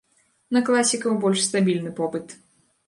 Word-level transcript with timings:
На 0.57 0.61
класікаў 0.69 1.21
больш 1.27 1.47
стабільны 1.51 1.97
попыт. 2.03 2.37